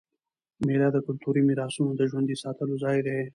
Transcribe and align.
مېله 0.65 0.87
د 0.93 0.97
کلتوري 1.05 1.41
میراثونو 1.47 1.91
د 1.95 2.01
ژوندي 2.09 2.35
ساتلو 2.43 2.75
ځای 2.83 2.97
دئ. 3.07 3.21